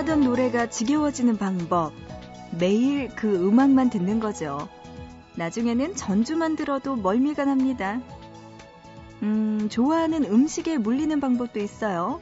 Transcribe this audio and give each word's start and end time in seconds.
좋아하던 0.00 0.22
노래가 0.22 0.70
지겨워지는 0.70 1.36
방법. 1.36 1.92
매일 2.58 3.08
그 3.08 3.46
음악만 3.46 3.90
듣는 3.90 4.18
거죠. 4.18 4.68
나중에는 5.36 5.94
전주만 5.94 6.56
들어도 6.56 6.96
멀미가 6.96 7.44
납니다. 7.44 8.00
음, 9.22 9.68
좋아하는 9.70 10.24
음식에 10.24 10.78
물리는 10.78 11.20
방법도 11.20 11.60
있어요. 11.60 12.20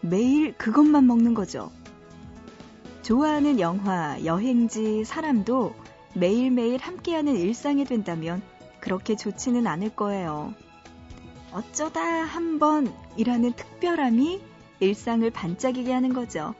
매일 0.00 0.56
그것만 0.56 1.06
먹는 1.06 1.34
거죠. 1.34 1.72
좋아하는 3.02 3.58
영화, 3.58 4.22
여행지, 4.24 5.04
사람도 5.04 5.74
매일매일 6.14 6.80
함께하는 6.80 7.34
일상이 7.34 7.84
된다면 7.84 8.40
그렇게 8.78 9.16
좋지는 9.16 9.66
않을 9.66 9.96
거예요. 9.96 10.54
어쩌다 11.52 12.02
한 12.02 12.60
번이라는 12.60 13.52
특별함이 13.52 14.40
일상을 14.78 15.28
반짝이게 15.30 15.92
하는 15.92 16.12
거죠. 16.12 16.54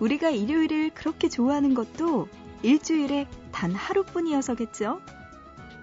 우리가 0.00 0.30
일요일을 0.30 0.90
그렇게 0.94 1.28
좋아하는 1.28 1.74
것도 1.74 2.28
일주일에 2.62 3.26
단 3.52 3.72
하루뿐이어서겠죠? 3.72 5.00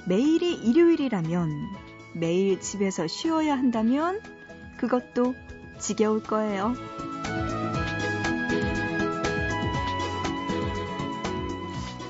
매일이 0.08 0.54
일요일이라면, 0.54 1.50
매일 2.14 2.60
집에서 2.60 3.08
쉬어야 3.08 3.58
한다면, 3.58 4.22
그것도 4.78 5.34
지겨울 5.80 6.24
거예요. 6.24 6.74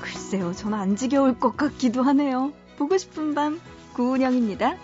글쎄요, 0.00 0.52
저는 0.52 0.78
안 0.78 0.96
지겨울 0.96 1.38
것 1.38 1.56
같기도 1.56 2.02
하네요. 2.02 2.52
보고 2.76 2.98
싶은 2.98 3.34
밤, 3.34 3.60
구은영입니다. 3.94 4.76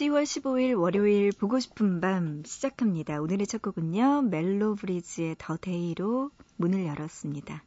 10월 0.00 0.22
15일 0.22 0.80
월요일 0.80 1.30
보고 1.32 1.60
싶은 1.60 2.00
밤 2.00 2.42
시작합니다. 2.44 3.20
오늘의 3.20 3.46
첫 3.46 3.60
곡은요. 3.60 4.22
Mellow 4.22 4.74
Breeze의 4.74 5.36
The 5.38 5.58
Day로 5.58 6.30
문을 6.56 6.86
열었습니다. 6.86 7.62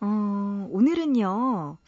어, 0.00 0.68
오늘은요. 0.70 1.78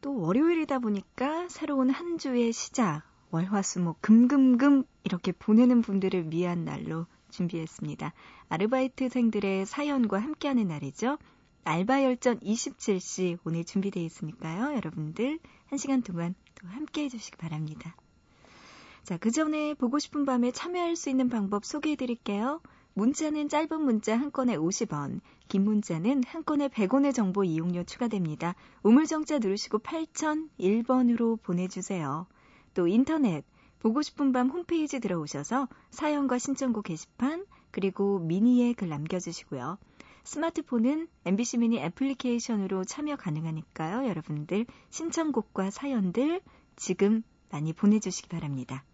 또 0.00 0.18
월요일이다 0.18 0.78
보니까 0.78 1.48
새로운 1.48 1.90
한 1.90 2.16
주의 2.16 2.50
시작, 2.52 3.02
월화수목 3.30 4.02
금금금 4.02 4.84
이렇게 5.04 5.32
보내는 5.32 5.82
분들을 5.82 6.32
위한 6.32 6.64
날로 6.64 7.06
준비했습니다. 7.30 8.12
아르바이트생들의 8.48 9.66
사연과 9.66 10.18
함께하는 10.18 10.68
날이죠. 10.68 11.18
알바 11.64 12.02
열전 12.02 12.40
27시 12.40 13.38
오늘 13.44 13.64
준비되어 13.64 14.02
있으니까요. 14.02 14.74
여러분들 14.74 15.38
한 15.66 15.78
시간 15.78 16.02
동안 16.02 16.34
또 16.56 16.68
함께 16.68 17.04
해 17.04 17.08
주시기 17.08 17.36
바랍니다. 17.36 17.94
자, 19.04 19.16
그 19.16 19.30
전에 19.30 19.74
보고 19.74 19.98
싶은 19.98 20.24
밤에 20.24 20.50
참여할 20.50 20.96
수 20.96 21.10
있는 21.10 21.28
방법 21.28 21.64
소개해 21.64 21.96
드릴게요. 21.96 22.60
문자는 22.94 23.48
짧은 23.48 23.80
문자 23.80 24.18
한 24.18 24.32
건에 24.32 24.56
50원, 24.56 25.20
긴 25.48 25.64
문자는 25.64 26.22
한 26.26 26.44
건에 26.44 26.68
100원의 26.68 27.14
정보 27.14 27.44
이용료 27.44 27.84
추가됩니다. 27.84 28.56
우물정자 28.82 29.38
누르시고 29.38 29.78
8001번으로 29.78 31.40
보내주세요. 31.42 32.26
또 32.74 32.86
인터넷, 32.86 33.44
보고 33.78 34.02
싶은 34.02 34.32
밤 34.32 34.50
홈페이지 34.50 35.00
들어오셔서 35.00 35.68
사연과 35.90 36.38
신청곡 36.38 36.84
게시판, 36.84 37.46
그리고 37.70 38.18
미니에 38.18 38.72
글 38.74 38.88
남겨주시고요. 38.88 39.78
스마트폰은 40.24 41.08
MBC 41.24 41.58
미니 41.58 41.78
애플리케이션으로 41.78 42.84
참여 42.84 43.16
가능하니까요. 43.16 44.08
여러분들 44.08 44.66
신청곡과 44.90 45.70
사연들 45.70 46.40
지금 46.76 47.22
많이 47.50 47.72
보내주시기 47.72 48.28
바랍니다. 48.28 48.84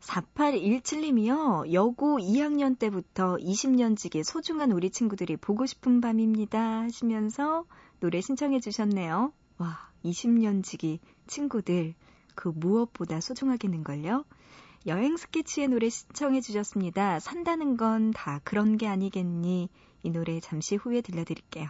4817님이요. 0.00 1.72
여고 1.72 2.18
2학년 2.18 2.78
때부터 2.78 3.36
20년지기 3.36 4.22
소중한 4.22 4.72
우리 4.72 4.90
친구들이 4.90 5.36
보고 5.36 5.66
싶은 5.66 6.00
밤입니다. 6.00 6.82
하시면서 6.82 7.64
노래 8.00 8.20
신청해 8.20 8.60
주셨네요. 8.60 9.32
와, 9.58 9.90
20년지기 10.04 11.00
친구들. 11.28 11.94
그 12.34 12.48
무엇보다 12.48 13.20
소중하겠는걸요? 13.20 14.24
여행 14.86 15.16
스케치의 15.16 15.68
노래 15.68 15.88
신청해 15.88 16.40
주셨습니다. 16.40 17.20
산다는 17.20 17.76
건 17.76 18.12
다 18.12 18.40
그런 18.44 18.76
게 18.76 18.86
아니겠니? 18.88 19.68
이 20.02 20.10
노래 20.10 20.40
잠시 20.40 20.76
후에 20.76 21.00
들려드릴게요. 21.02 21.68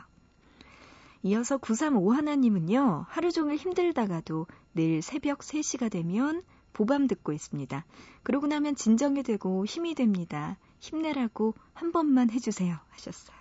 이어서 1.25 1.59
935 1.59 2.13
하나님은요, 2.13 3.07
하루 3.09 3.33
종일 3.33 3.57
힘들다가도 3.57 4.47
늘 4.75 5.03
새벽 5.03 5.41
3시가 5.41 5.91
되면 5.91 6.43
보밤 6.73 7.09
듣고 7.09 7.33
있습니다. 7.33 7.85
그러고 8.23 8.47
나면 8.47 8.77
진정이 8.77 9.23
되고 9.25 9.65
힘이 9.67 9.95
됩니다. 9.95 10.57
힘내라고 10.79 11.55
한 11.75 11.91
번만 11.93 12.31
해주세요. 12.31 12.77
하셨어요. 12.91 13.37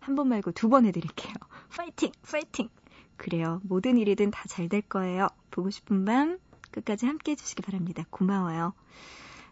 한 0.00 0.16
번 0.16 0.28
말고 0.28 0.52
두 0.52 0.68
번 0.70 0.86
해드릴게요. 0.86 1.34
파이팅! 1.76 2.10
파이팅! 2.22 2.68
그래요. 3.20 3.60
모든 3.64 3.98
일이든 3.98 4.30
다 4.30 4.48
잘 4.48 4.68
될 4.70 4.80
거예요. 4.80 5.28
보고 5.50 5.68
싶은 5.68 6.06
밤 6.06 6.38
끝까지 6.70 7.04
함께 7.04 7.32
해주시기 7.32 7.60
바랍니다. 7.62 8.04
고마워요. 8.08 8.72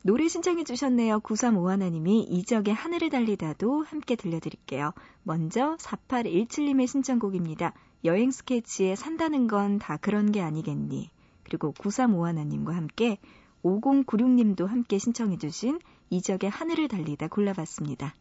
노래 0.02 0.26
신청해 0.26 0.64
주셨네요. 0.64 1.20
9351님이 1.20 2.24
이적의 2.30 2.72
하늘을 2.72 3.10
달리다도 3.10 3.82
함께 3.82 4.16
들려드릴게요. 4.16 4.92
먼저 5.22 5.76
4817님의 5.76 6.86
신청곡입니다. 6.86 7.74
여행 8.04 8.30
스케치에 8.30 8.94
산다는 8.96 9.48
건 9.48 9.78
다 9.78 9.98
그런 9.98 10.32
게 10.32 10.40
아니겠니? 10.40 11.10
그리고 11.44 11.74
9351님과 11.74 12.72
함께 12.72 13.18
5096님도 13.62 14.66
함께 14.66 14.98
신청해 14.98 15.36
주신 15.36 15.78
이적의 16.08 16.48
하늘을 16.48 16.88
달리다 16.88 17.28
골라봤습니다. 17.28 18.14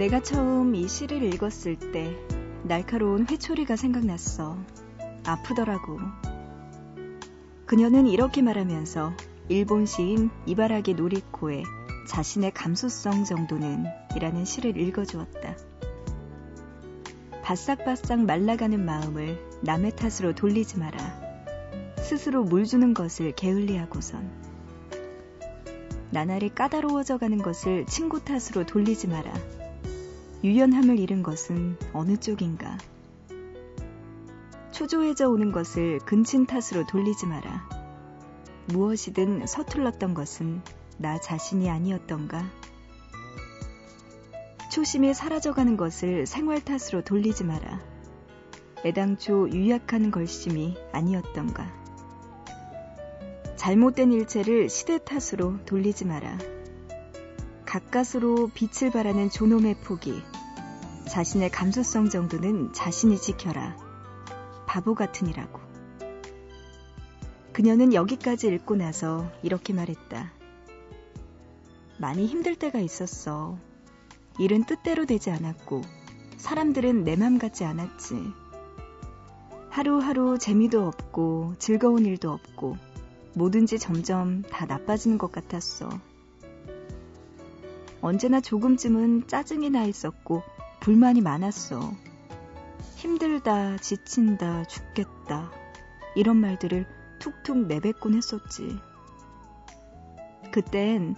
내가 0.00 0.22
처음 0.22 0.74
이 0.74 0.88
시를 0.88 1.22
읽었을 1.22 1.76
때 1.92 2.16
날카로운 2.62 3.26
회초리가 3.30 3.76
생각났어. 3.76 4.56
아프더라고. 5.26 5.98
그녀는 7.66 8.06
이렇게 8.06 8.40
말하면서 8.40 9.12
일본 9.50 9.84
시인 9.84 10.30
이바라기 10.46 10.94
노리코의 10.94 11.64
자신의 12.08 12.52
감수성 12.52 13.24
정도는 13.24 13.84
이라는 14.16 14.46
시를 14.46 14.78
읽어주었다. 14.78 15.54
바싹바싹 17.42 18.24
말라가는 18.24 18.82
마음을 18.82 19.38
남의 19.60 19.96
탓으로 19.96 20.34
돌리지 20.34 20.78
마라. 20.78 20.98
스스로 21.98 22.44
물 22.44 22.64
주는 22.64 22.94
것을 22.94 23.32
게을리하고선. 23.32 24.30
나날이 26.08 26.48
까다로워져 26.48 27.18
가는 27.18 27.36
것을 27.36 27.84
친구 27.84 28.24
탓으로 28.24 28.64
돌리지 28.64 29.06
마라. 29.06 29.59
유연함을 30.42 30.98
잃은 30.98 31.22
것은 31.22 31.76
어느 31.92 32.16
쪽인가. 32.16 32.78
초조해져 34.72 35.28
오는 35.28 35.52
것을 35.52 35.98
근친 36.06 36.46
탓으로 36.46 36.86
돌리지 36.86 37.26
마라. 37.26 37.68
무엇이든 38.68 39.46
서툴렀던 39.46 40.14
것은 40.14 40.62
나 40.96 41.20
자신이 41.20 41.68
아니었던가. 41.68 42.42
초심이 44.72 45.12
사라져가는 45.12 45.76
것을 45.76 46.24
생활 46.24 46.64
탓으로 46.64 47.04
돌리지 47.04 47.44
마라. 47.44 47.78
애당초 48.86 49.50
유약한 49.50 50.10
걸심이 50.10 50.74
아니었던가. 50.92 51.70
잘못된 53.56 54.12
일체를 54.12 54.70
시대 54.70 54.96
탓으로 54.96 55.62
돌리지 55.66 56.06
마라. 56.06 56.38
가까스로 57.70 58.50
빛을 58.52 58.90
발하는 58.90 59.30
존엄의 59.30 59.76
포기. 59.84 60.24
자신의 61.08 61.52
감수성 61.52 62.08
정도는 62.08 62.72
자신이 62.72 63.16
지켜라. 63.16 63.76
바보 64.66 64.96
같으니라고. 64.96 65.60
그녀는 67.52 67.94
여기까지 67.94 68.48
읽고 68.48 68.74
나서 68.74 69.30
이렇게 69.44 69.72
말했다. 69.72 70.32
많이 71.98 72.26
힘들 72.26 72.56
때가 72.56 72.80
있었어. 72.80 73.56
일은 74.40 74.64
뜻대로 74.64 75.06
되지 75.06 75.30
않았고, 75.30 75.82
사람들은 76.38 77.04
내 77.04 77.14
맘 77.14 77.38
같지 77.38 77.64
않았지. 77.64 78.16
하루하루 79.68 80.38
재미도 80.38 80.88
없고, 80.88 81.54
즐거운 81.60 82.04
일도 82.04 82.32
없고, 82.32 82.76
뭐든지 83.34 83.78
점점 83.78 84.42
다 84.42 84.66
나빠지는 84.66 85.18
것 85.18 85.30
같았어. 85.30 85.88
언제나 88.02 88.40
조금쯤은 88.40 89.26
짜증이 89.26 89.70
나 89.70 89.84
있었고, 89.84 90.42
불만이 90.80 91.20
많았어. 91.20 91.92
힘들다, 92.96 93.76
지친다, 93.78 94.64
죽겠다. 94.64 95.50
이런 96.14 96.36
말들을 96.36 96.86
툭툭 97.18 97.66
내뱉곤 97.66 98.14
했었지. 98.14 98.78
그땐 100.52 101.14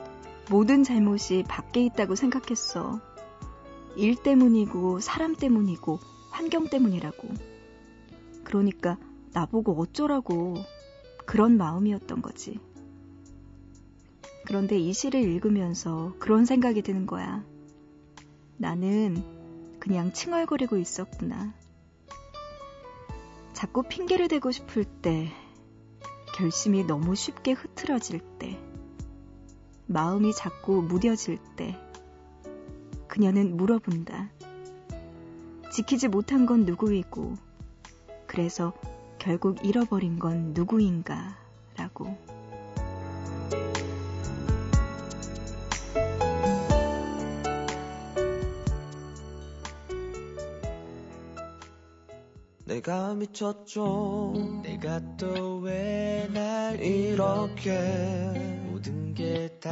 모든 0.50 0.82
잘못이 0.82 1.44
밖에 1.48 1.84
있다고 1.84 2.14
생각했어. 2.14 3.00
일 3.96 4.16
때문이고 4.22 5.00
사람 5.00 5.34
때문이고 5.34 5.98
환경 6.30 6.68
때문이라고. 6.68 7.28
그러니까 8.44 8.98
나보고 9.32 9.80
어쩌라고 9.80 10.56
그런 11.24 11.56
마음이었던 11.56 12.20
거지. 12.22 12.58
그런데 14.46 14.78
이 14.78 14.92
시를 14.92 15.22
읽으면서 15.22 16.14
그런 16.18 16.44
생각이 16.44 16.82
드는 16.82 17.06
거야. 17.06 17.44
나는 18.56 19.22
그냥 19.78 20.12
칭얼거리고 20.12 20.76
있었구나. 20.76 21.54
자꾸 23.52 23.82
핑계를 23.82 24.28
대고 24.28 24.50
싶을 24.50 24.84
때, 24.84 25.32
결심이 26.36 26.84
너무 26.84 27.14
쉽게 27.14 27.52
흐트러질 27.52 28.20
때, 28.38 28.58
마음이 29.86 30.32
자꾸 30.32 30.82
무뎌질 30.82 31.38
때, 31.56 31.78
그녀는 33.06 33.56
물어본다. 33.56 34.30
지키지 35.72 36.08
못한 36.08 36.46
건 36.46 36.64
누구이고, 36.64 37.34
그래서 38.26 38.72
결국 39.18 39.64
잃어버린 39.64 40.18
건 40.18 40.52
누구인가, 40.54 41.36
라고. 41.76 42.16
내가 52.72 53.12
미쳤죠. 53.12 54.32
내가 54.62 54.98
또 55.18 55.60
왜 55.60 56.26
날 56.32 56.80
이렇게 56.80 57.70
모든 58.64 59.12
게 59.12 59.50
다 59.60 59.70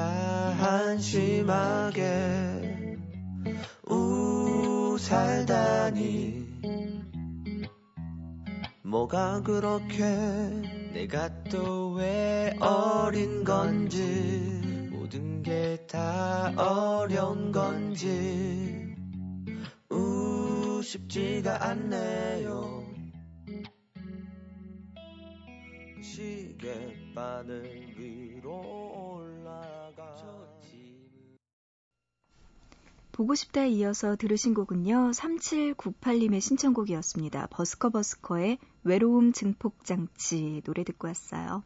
한심하게 0.51 2.05
우 3.89 4.99
살다니 5.01 6.45
뭐가 8.83 9.41
그렇게 9.45 10.05
내가 10.93 11.31
또 11.45 11.95
왜 11.97 12.55
어린 12.61 13.45
건지 13.45 14.91
모든 14.93 15.43
게 15.43 15.79
다 15.87 16.53
어려운 16.55 17.51
건지 17.51 18.95
우 19.89 20.83
쉽지가 20.83 21.65
않네요. 21.71 22.90
시계바늘 26.61 27.95
위로 27.97 29.17
올라가 29.17 30.17
보고 33.13 33.35
싶다에 33.35 33.69
이어서 33.71 34.15
들으신 34.17 34.53
곡은요. 34.53 35.11
3798님의 35.11 36.41
신청곡이었습니다. 36.41 37.49
버스커버스커의 37.51 38.59
외로움 38.85 39.33
증폭장치 39.33 40.63
노래 40.65 40.85
듣고 40.85 41.09
왔어요. 41.09 41.63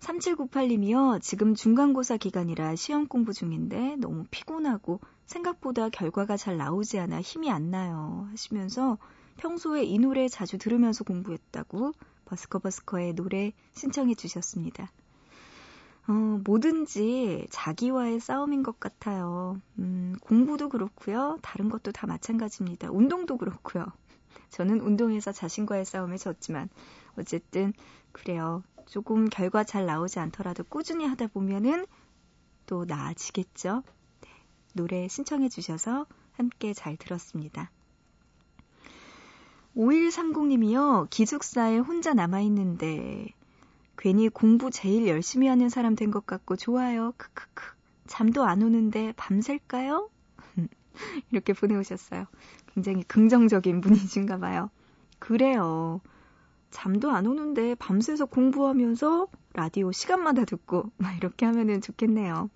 3798님이요. 0.00 1.20
지금 1.20 1.54
중간고사 1.54 2.16
기간이라 2.16 2.76
시험 2.76 3.08
공부 3.08 3.32
중인데 3.32 3.96
너무 3.96 4.24
피곤하고 4.30 5.00
생각보다 5.24 5.88
결과가 5.88 6.36
잘 6.36 6.56
나오지 6.56 7.00
않아 7.00 7.20
힘이 7.22 7.50
안 7.50 7.70
나요. 7.70 8.28
하시면서 8.30 8.98
평소에 9.36 9.82
이 9.82 9.98
노래 9.98 10.28
자주 10.28 10.58
들으면서 10.58 11.02
공부했다고 11.04 11.92
버스커버스커의 12.26 13.14
노래 13.14 13.52
신청해 13.72 14.14
주셨습니다. 14.14 14.92
어, 16.08 16.12
뭐든지 16.44 17.48
자기와의 17.50 18.20
싸움인 18.20 18.62
것 18.62 18.78
같아요. 18.78 19.60
음, 19.78 20.14
공부도 20.20 20.68
그렇고요. 20.68 21.38
다른 21.42 21.68
것도 21.68 21.90
다 21.90 22.06
마찬가지입니다. 22.06 22.90
운동도 22.90 23.36
그렇고요. 23.36 23.86
저는 24.50 24.80
운동에서 24.80 25.32
자신과의 25.32 25.84
싸움에 25.84 26.16
졌지만 26.16 26.68
어쨌든 27.18 27.72
그래요. 28.12 28.62
조금 28.86 29.28
결과 29.28 29.64
잘 29.64 29.84
나오지 29.84 30.20
않더라도 30.20 30.62
꾸준히 30.62 31.06
하다 31.06 31.28
보면은 31.28 31.86
또 32.66 32.84
나아지겠죠. 32.84 33.82
네, 34.20 34.30
노래 34.74 35.08
신청해 35.08 35.48
주셔서 35.48 36.06
함께 36.32 36.72
잘 36.72 36.96
들었습니다. 36.96 37.70
5130님이요. 39.76 41.08
기숙사에 41.10 41.78
혼자 41.78 42.14
남아있는데 42.14 43.28
괜히 43.98 44.28
공부 44.28 44.70
제일 44.70 45.06
열심히 45.06 45.46
하는 45.48 45.68
사람 45.68 45.94
된 45.94 46.10
것 46.10 46.26
같고 46.26 46.56
좋아요. 46.56 47.12
크크크. 47.16 47.64
잠도 48.06 48.44
안 48.44 48.62
오는데 48.62 49.12
밤샐까요? 49.16 50.08
이렇게 51.30 51.52
보내오셨어요. 51.52 52.26
굉장히 52.72 53.02
긍정적인 53.04 53.80
분이신가 53.80 54.38
봐요. 54.38 54.70
그래요. 55.18 56.00
잠도 56.70 57.10
안 57.10 57.26
오는데 57.26 57.74
밤새서 57.76 58.26
공부하면서 58.26 59.28
라디오 59.54 59.92
시간마다 59.92 60.44
듣고 60.44 60.90
막 60.98 61.16
이렇게 61.16 61.44
하면은 61.46 61.80
좋겠네요. 61.80 62.50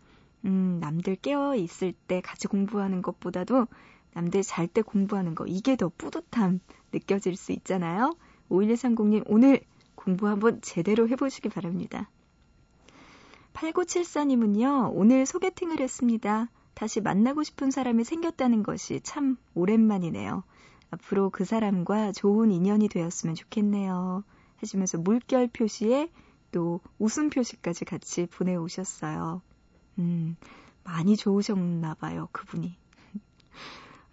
음, 0.46 0.78
남들 0.80 1.16
깨어 1.16 1.56
있을 1.56 1.92
때 1.92 2.20
같이 2.22 2.48
공부하는 2.48 3.02
것보다도 3.02 3.66
남들 4.14 4.42
잘 4.42 4.66
때 4.68 4.82
공부하는 4.82 5.34
거 5.34 5.46
이게 5.46 5.76
더 5.76 5.90
뿌듯함 5.96 6.60
느껴질 6.92 7.36
수 7.36 7.52
있잖아요. 7.52 8.16
5130님 8.50 9.24
오늘 9.26 9.60
공부 9.94 10.28
한번 10.28 10.60
제대로 10.62 11.08
해보시기 11.08 11.48
바랍니다. 11.48 12.08
8974님은요, 13.52 14.92
오늘 14.94 15.26
소개팅을 15.26 15.80
했습니다. 15.80 16.48
다시 16.74 17.00
만나고 17.00 17.42
싶은 17.42 17.70
사람이 17.70 18.04
생겼다는 18.04 18.62
것이 18.62 19.00
참 19.02 19.36
오랜만이네요. 19.54 20.42
앞으로 20.90 21.30
그 21.30 21.44
사람과 21.44 22.12
좋은 22.12 22.50
인연이 22.50 22.88
되었으면 22.88 23.34
좋겠네요. 23.34 24.24
하시면서 24.56 24.98
물결 24.98 25.48
표시에 25.48 26.10
또 26.52 26.80
웃음 26.98 27.30
표시까지 27.30 27.84
같이 27.84 28.26
보내오셨어요. 28.26 29.42
음, 29.98 30.36
많이 30.84 31.16
좋으셨나 31.16 31.94
봐요, 31.94 32.28
그분이. 32.32 32.76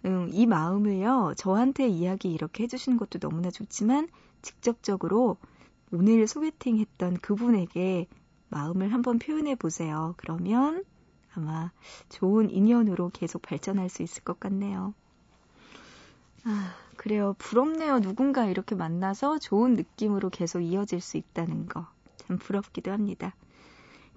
음, 0.04 0.30
이 0.32 0.46
마음을요, 0.46 1.34
저한테 1.36 1.88
이야기 1.88 2.32
이렇게 2.32 2.64
해주시는 2.64 2.98
것도 2.98 3.18
너무나 3.18 3.50
좋지만, 3.50 4.08
직접적으로 4.42 5.36
오늘 5.92 6.26
소개팅 6.26 6.78
했던 6.78 7.16
그분에게 7.18 8.06
마음을 8.48 8.92
한번 8.92 9.18
표현해 9.18 9.54
보세요. 9.54 10.14
그러면 10.16 10.84
아마 11.34 11.70
좋은 12.08 12.50
인연으로 12.50 13.10
계속 13.12 13.42
발전할 13.42 13.88
수 13.88 14.02
있을 14.02 14.22
것 14.22 14.38
같네요. 14.40 14.94
아, 16.44 16.74
그래요. 16.96 17.34
부럽네요. 17.38 18.00
누군가 18.00 18.46
이렇게 18.46 18.74
만나서 18.74 19.38
좋은 19.38 19.74
느낌으로 19.74 20.30
계속 20.30 20.60
이어질 20.60 21.00
수 21.00 21.16
있다는 21.16 21.66
거. 21.66 21.86
참 22.16 22.38
부럽기도 22.38 22.90
합니다. 22.90 23.34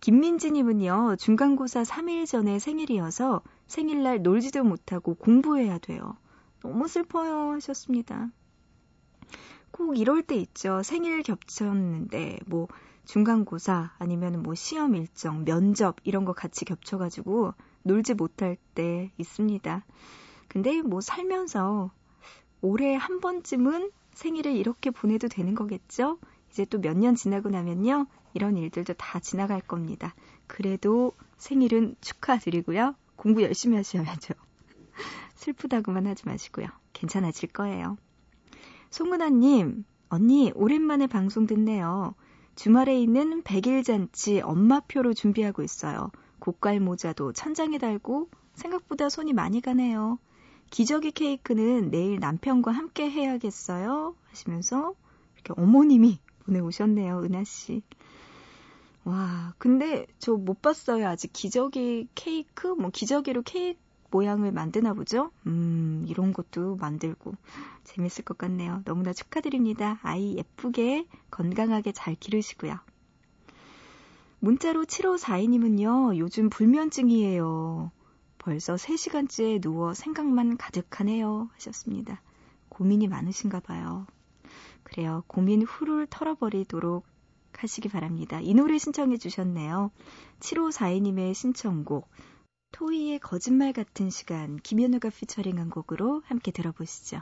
김민지님은요, 0.01 1.17
중간고사 1.17 1.83
3일 1.83 2.25
전에 2.25 2.57
생일이어서 2.57 3.43
생일날 3.67 4.23
놀지도 4.23 4.63
못하고 4.63 5.13
공부해야 5.13 5.77
돼요. 5.77 6.17
너무 6.63 6.87
슬퍼요. 6.87 7.51
하셨습니다. 7.51 8.31
꼭 9.69 9.97
이럴 9.97 10.23
때 10.23 10.35
있죠. 10.37 10.81
생일 10.81 11.21
겹쳤는데, 11.21 12.39
뭐, 12.47 12.67
중간고사 13.05 13.93
아니면 13.99 14.41
뭐 14.41 14.55
시험 14.55 14.95
일정, 14.95 15.45
면접 15.45 15.97
이런 16.03 16.25
거 16.25 16.33
같이 16.33 16.65
겹쳐가지고 16.65 17.53
놀지 17.83 18.15
못할 18.15 18.57
때 18.73 19.11
있습니다. 19.17 19.85
근데 20.47 20.81
뭐 20.81 21.01
살면서 21.01 21.91
올해 22.61 22.95
한 22.95 23.19
번쯤은 23.19 23.91
생일을 24.13 24.55
이렇게 24.55 24.89
보내도 24.89 25.27
되는 25.27 25.53
거겠죠? 25.53 26.19
이제 26.51 26.65
또 26.65 26.79
몇 26.79 26.95
년 26.97 27.15
지나고 27.15 27.49
나면요. 27.49 28.07
이런 28.33 28.57
일들도 28.57 28.93
다 28.93 29.19
지나갈 29.19 29.61
겁니다. 29.61 30.13
그래도 30.47 31.13
생일은 31.37 31.95
축하드리고요. 32.01 32.95
공부 33.15 33.41
열심히 33.43 33.77
하셔야죠. 33.77 34.33
슬프다고만 35.35 36.07
하지 36.07 36.23
마시고요. 36.25 36.67
괜찮아질 36.93 37.49
거예요. 37.49 37.97
송은아님, 38.89 39.85
언니, 40.09 40.51
오랜만에 40.55 41.07
방송 41.07 41.47
듣네요. 41.47 42.15
주말에 42.55 42.99
있는 43.01 43.41
백일잔치 43.43 44.41
엄마표로 44.41 45.13
준비하고 45.13 45.63
있어요. 45.63 46.11
고깔 46.39 46.79
모자도 46.79 47.33
천장에 47.33 47.77
달고 47.77 48.29
생각보다 48.55 49.09
손이 49.09 49.33
많이 49.33 49.61
가네요. 49.61 50.19
기저귀 50.69 51.11
케이크는 51.11 51.91
내일 51.91 52.19
남편과 52.19 52.71
함께 52.71 53.09
해야겠어요. 53.09 54.15
하시면서 54.29 54.93
이렇게 55.35 55.61
어머님이 55.61 56.19
보내오셨네요. 56.51 57.21
은하씨. 57.23 57.81
와, 59.03 59.53
근데 59.57 60.05
저 60.19 60.35
못 60.35 60.61
봤어요. 60.61 61.07
아직 61.07 61.31
기저귀 61.33 62.09
케이크? 62.13 62.67
뭐 62.67 62.91
기저귀로 62.91 63.41
케이크 63.43 63.79
모양을 64.11 64.51
만드나 64.51 64.93
보죠? 64.93 65.31
음, 65.47 66.05
이런 66.07 66.33
것도 66.33 66.75
만들고 66.75 67.33
재밌을 67.85 68.25
것 68.25 68.37
같네요. 68.37 68.81
너무나 68.85 69.13
축하드립니다. 69.13 69.99
아이 70.03 70.35
예쁘게 70.37 71.07
건강하게 71.31 71.93
잘 71.93 72.15
기르시고요. 72.15 72.77
문자로 74.39 74.85
7542님은요, 74.85 76.17
요즘 76.17 76.49
불면증이에요. 76.49 77.91
벌써 78.39 78.75
3시간째 78.75 79.61
누워 79.61 79.93
생각만 79.93 80.57
가득하네요. 80.57 81.49
하셨습니다. 81.53 82.21
고민이 82.69 83.07
많으신가 83.07 83.59
봐요. 83.61 84.07
그래요. 84.83 85.23
고민 85.27 85.61
후를 85.61 86.07
털어버리도록 86.09 87.05
하시기 87.53 87.89
바랍니다. 87.89 88.39
이 88.41 88.53
노래 88.53 88.77
신청해 88.77 89.17
주셨네요. 89.17 89.91
7542님의 90.39 91.33
신청곡. 91.33 92.09
토이의 92.71 93.19
거짓말 93.19 93.73
같은 93.73 94.09
시간 94.09 94.57
김현우가 94.57 95.09
피처링한 95.09 95.69
곡으로 95.69 96.21
함께 96.25 96.51
들어보시죠. 96.51 97.21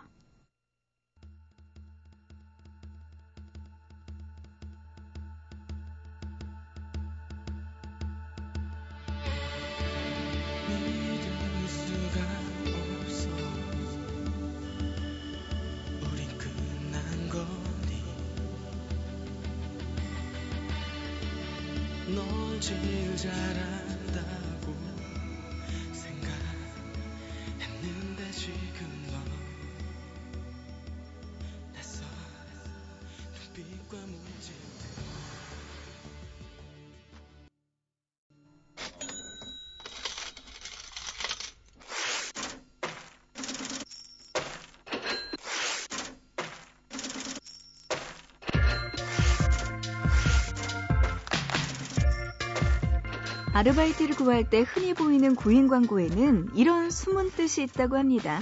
아르바이트를 53.60 54.16
구할 54.16 54.50
때 54.50 54.62
흔히 54.62 54.94
보이는 54.94 55.36
구인 55.36 55.68
광고에는 55.68 56.52
이런 56.56 56.90
숨은 56.90 57.32
뜻이 57.32 57.64
있다고 57.64 57.98
합니다. 57.98 58.40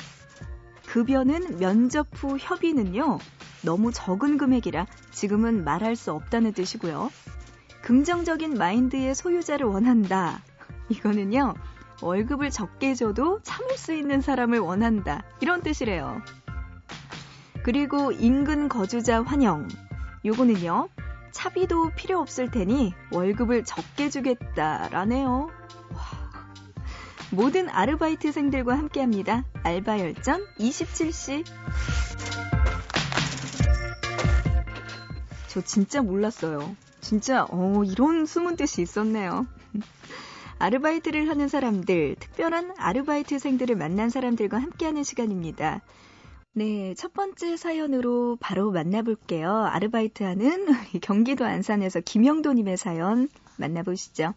급여는 0.85 1.57
면접 1.57 2.07
후 2.13 2.37
협의는요, 2.39 3.17
너무 3.63 3.91
적은 3.91 4.37
금액이라 4.37 4.85
지금은 5.09 5.63
말할 5.63 5.95
수 5.95 6.11
없다는 6.11 6.53
뜻이고요. 6.53 7.09
긍정적인 7.81 8.59
마인드의 8.59 9.15
소유자를 9.15 9.65
원한다. 9.65 10.39
이거는요, 10.89 11.55
월급을 12.03 12.51
적게 12.51 12.93
줘도 12.93 13.39
참을 13.41 13.75
수 13.75 13.93
있는 13.93 14.21
사람을 14.21 14.59
원한다. 14.59 15.23
이런 15.41 15.63
뜻이래요. 15.63 16.21
그리고 17.63 18.11
인근 18.11 18.69
거주자 18.69 19.23
환영. 19.23 19.67
요거는요, 20.23 20.89
차비도 21.37 21.91
필요 21.91 22.19
없을 22.19 22.49
테니 22.49 22.95
월급을 23.11 23.63
적게 23.63 24.09
주겠다라네요. 24.09 25.51
와. 25.93 26.01
모든 27.29 27.69
아르바이트생들과 27.69 28.75
함께합니다. 28.75 29.45
알바 29.61 29.99
열전 29.99 30.43
27시. 30.57 31.45
저 35.49 35.61
진짜 35.61 36.01
몰랐어요. 36.01 36.75
진짜 37.01 37.45
어 37.51 37.83
이런 37.85 38.25
숨은 38.25 38.55
뜻이 38.55 38.81
있었네요. 38.81 39.45
아르바이트를 40.57 41.29
하는 41.29 41.47
사람들, 41.47 42.15
특별한 42.15 42.73
아르바이트생들을 42.79 43.75
만난 43.75 44.09
사람들과 44.09 44.59
함께하는 44.59 45.03
시간입니다. 45.03 45.81
네, 46.57 46.95
첫 46.95 47.13
번째 47.13 47.55
사연으로 47.55 48.35
바로 48.39 48.71
만나볼게요. 48.71 49.65
아르바이트 49.65 50.23
하는 50.23 50.65
경기도 51.03 51.45
안산에서 51.45 51.99
김영도님의 51.99 52.77
사연 52.77 53.29
만나보시죠. 53.57 54.33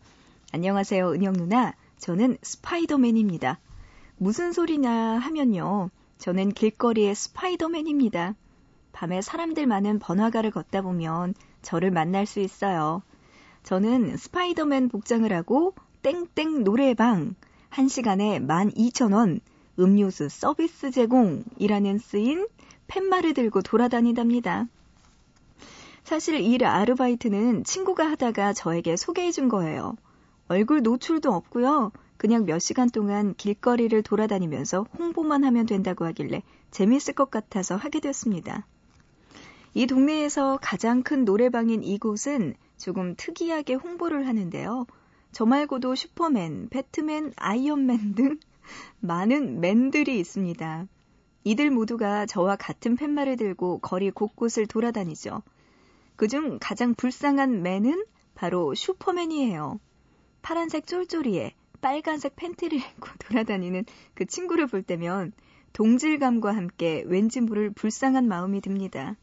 안녕하세요, 0.52 1.12
은영 1.12 1.32
누나. 1.32 1.72
저는 1.96 2.36
스파이더맨입니다. 2.42 3.58
무슨 4.18 4.52
소리냐 4.52 4.92
하면요. 4.92 5.88
저는 6.18 6.50
길거리의 6.50 7.14
스파이더맨입니다. 7.14 8.34
밤에 8.92 9.22
사람들 9.22 9.66
많은 9.66 9.98
번화가를 9.98 10.50
걷다 10.50 10.82
보면 10.82 11.32
저를 11.62 11.90
만날 11.90 12.26
수 12.26 12.40
있어요. 12.40 13.00
저는 13.62 14.18
스파이더맨 14.18 14.90
복장을 14.90 15.32
하고 15.32 15.72
땡땡 16.02 16.64
노래방 16.64 17.34
1시간에 17.70 18.46
12,000원 18.46 19.40
음료수 19.80 20.28
서비스 20.28 20.90
제공이라는 20.90 21.99
쓰인 21.99 22.46
팻말을 22.87 23.34
들고 23.34 23.62
돌아다닌답니다. 23.62 24.66
사실 26.04 26.40
이 26.40 26.58
아르바이트는 26.62 27.64
친구가 27.64 28.10
하다가 28.10 28.52
저에게 28.52 28.96
소개해 28.96 29.30
준 29.30 29.49
거예요. 29.49 29.96
얼굴 30.49 30.82
노출도 30.82 31.32
없고요. 31.32 31.92
그냥 32.16 32.44
몇 32.44 32.58
시간 32.58 32.90
동안 32.90 33.34
길거리를 33.34 34.02
돌아다니면서 34.02 34.87
홍보만 34.99 35.44
하면 35.44 35.66
된다고 35.66 36.04
하길래 36.04 36.42
재밌을 36.70 37.14
것 37.14 37.30
같아서 37.30 37.76
하게 37.76 38.00
됐습니다. 38.00 38.66
이 39.72 39.87
동네에서 39.87 40.58
가장 40.60 41.02
큰 41.02 41.25
노래방인 41.25 41.82
이곳은 41.84 42.54
조금 42.76 43.14
특이하게 43.16 43.75
홍보를 43.75 44.26
하는데요. 44.26 44.87
저 45.32 45.46
말고도 45.46 45.94
슈퍼맨, 45.94 46.68
배트맨, 46.70 47.34
아이언맨 47.37 48.14
등 48.16 48.38
많은 49.00 49.60
맨들이 49.60 50.18
있습니다. 50.18 50.86
이들 51.44 51.70
모두가 51.70 52.26
저와 52.26 52.56
같은 52.56 52.96
팻말을 52.96 53.36
들고 53.36 53.78
거리 53.78 54.10
곳곳을 54.10 54.66
돌아다니죠. 54.66 55.42
그중 56.16 56.58
가장 56.60 56.94
불쌍한 56.94 57.62
맨은 57.62 58.04
바로 58.34 58.74
슈퍼맨이에요. 58.74 59.80
파란색 60.42 60.86
쫄쫄이에 60.86 61.54
빨간색 61.80 62.36
팬티를 62.36 62.78
입고 62.78 63.08
돌아다니는 63.26 63.84
그 64.14 64.26
친구를 64.26 64.66
볼 64.66 64.82
때면 64.82 65.32
동질감과 65.72 66.54
함께 66.54 67.04
왠지 67.06 67.40
모를 67.40 67.70
불쌍한 67.70 68.28
마음이 68.28 68.60
듭니다. 68.60 69.16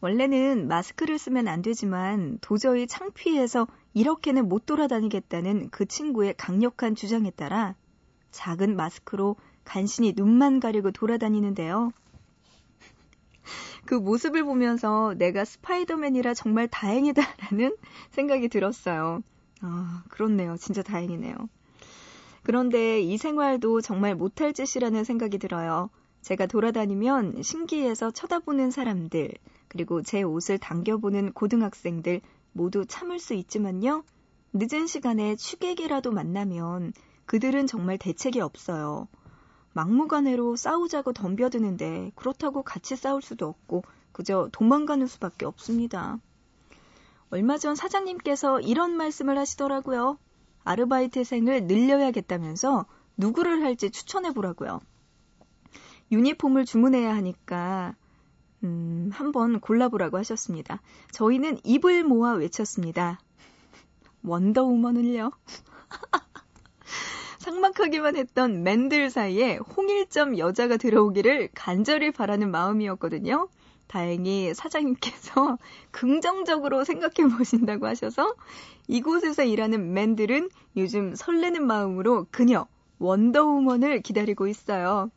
원래는 0.00 0.66
마스크를 0.66 1.18
쓰면 1.18 1.46
안 1.46 1.62
되지만 1.62 2.38
도저히 2.40 2.86
창피해서 2.86 3.68
이렇게는 3.94 4.48
못 4.48 4.66
돌아다니겠다는 4.66 5.70
그 5.70 5.86
친구의 5.86 6.34
강력한 6.36 6.94
주장에 6.94 7.30
따라 7.30 7.76
작은 8.32 8.74
마스크로 8.74 9.36
간신히 9.64 10.14
눈만 10.16 10.58
가리고 10.58 10.90
돌아다니는데요. 10.90 11.92
그 13.84 13.94
모습을 13.94 14.44
보면서 14.44 15.14
내가 15.16 15.44
스파이더맨이라 15.44 16.34
정말 16.34 16.68
다행이다라는 16.68 17.76
생각이 18.10 18.48
들었어요. 18.48 19.22
아, 19.60 20.02
그렇네요. 20.08 20.56
진짜 20.56 20.82
다행이네요. 20.82 21.34
그런데 22.42 23.00
이 23.00 23.16
생활도 23.16 23.80
정말 23.80 24.14
못할 24.16 24.52
짓이라는 24.52 25.04
생각이 25.04 25.38
들어요. 25.38 25.90
제가 26.22 26.46
돌아다니면 26.46 27.42
신기해서 27.42 28.10
쳐다보는 28.10 28.70
사람들, 28.70 29.32
그리고 29.68 30.02
제 30.02 30.22
옷을 30.22 30.58
당겨보는 30.58 31.32
고등학생들 31.32 32.20
모두 32.52 32.84
참을 32.86 33.18
수 33.18 33.34
있지만요. 33.34 34.04
늦은 34.52 34.86
시간에 34.86 35.36
취객이라도 35.36 36.12
만나면 36.12 36.92
그들은 37.26 37.66
정말 37.66 37.98
대책이 37.98 38.40
없어요. 38.40 39.08
막무가내로 39.72 40.56
싸우자고 40.56 41.12
덤벼드는데 41.12 42.12
그렇다고 42.14 42.62
같이 42.62 42.94
싸울 42.96 43.22
수도 43.22 43.46
없고 43.46 43.84
그저 44.12 44.48
도망가는 44.52 45.06
수밖에 45.06 45.46
없습니다. 45.46 46.18
얼마 47.30 47.56
전 47.56 47.74
사장님께서 47.74 48.60
이런 48.60 48.96
말씀을 48.96 49.38
하시더라고요. 49.38 50.18
아르바이트생을 50.64 51.64
늘려야겠다면서 51.64 52.84
누구를 53.16 53.62
할지 53.62 53.90
추천해 53.90 54.32
보라고요. 54.32 54.80
유니폼을 56.10 56.66
주문해야 56.66 57.14
하니까 57.16 57.94
음, 58.64 59.10
한번 59.12 59.60
골라보라고 59.60 60.18
하셨습니다. 60.18 60.80
저희는 61.10 61.58
입을 61.64 62.04
모아 62.04 62.32
외쳤습니다. 62.34 63.18
원더우먼을요? 64.22 65.32
상막하기만 67.38 68.16
했던 68.16 68.62
맨들 68.62 69.10
사이에 69.10 69.56
홍일점 69.56 70.38
여자가 70.38 70.76
들어오기를 70.76 71.50
간절히 71.54 72.10
바라는 72.12 72.50
마음이었거든요. 72.50 73.48
다행히 73.88 74.54
사장님께서 74.54 75.58
긍정적으로 75.90 76.84
생각해 76.84 77.28
보신다고 77.36 77.86
하셔서 77.86 78.34
이곳에서 78.88 79.44
일하는 79.44 79.92
맨들은 79.92 80.48
요즘 80.76 81.14
설레는 81.14 81.66
마음으로 81.66 82.26
그녀 82.30 82.66
원더우먼을 82.98 84.00
기다리고 84.00 84.46
있어요. 84.46 85.10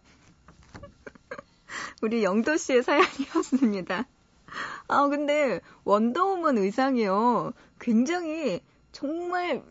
우리 2.01 2.23
영도 2.23 2.57
씨의 2.57 2.83
사연이었습니다. 2.83 4.05
아, 4.87 5.07
근데 5.07 5.61
원더우먼 5.83 6.57
의상이요. 6.57 7.53
굉장히 7.79 8.61
정말 8.91 9.63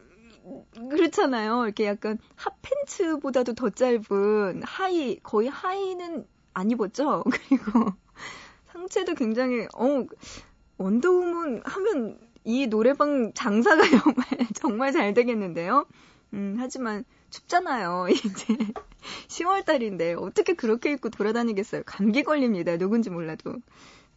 그렇잖아요. 0.90 1.64
이렇게 1.64 1.86
약간 1.86 2.18
핫팬츠보다도 2.36 3.54
더 3.54 3.70
짧은 3.70 4.62
하이, 4.62 5.18
거의 5.22 5.48
하이는 5.48 6.26
안 6.52 6.70
입었죠? 6.70 7.24
그리고 7.30 7.92
상체도 8.72 9.14
굉장히, 9.14 9.66
어, 9.74 10.06
원더우먼 10.76 11.62
하면 11.64 12.18
이 12.44 12.66
노래방 12.66 13.32
장사가 13.32 13.82
정말, 14.02 14.48
정말 14.54 14.92
잘 14.92 15.14
되겠는데요? 15.14 15.86
음, 16.34 16.56
하지만 16.58 17.04
춥잖아요. 17.30 18.06
이제 18.10 18.56
10월달인데 19.28 20.20
어떻게 20.20 20.54
그렇게 20.54 20.92
입고 20.92 21.10
돌아다니겠어요. 21.10 21.82
감기 21.86 22.22
걸립니다. 22.22 22.76
누군지 22.76 23.10
몰라도. 23.10 23.56